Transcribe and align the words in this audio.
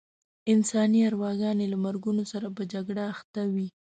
انساني 0.53 0.99
ارواګانې 1.09 1.65
له 1.69 1.77
مرګونو 1.85 2.23
سره 2.31 2.47
په 2.55 2.61
جګړه 2.73 3.03
اخته 3.13 3.41
وې. 3.53 3.67